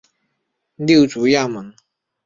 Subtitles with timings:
[0.77, 1.75] 六足亚门。